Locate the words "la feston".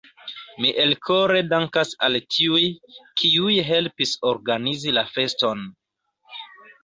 4.99-5.61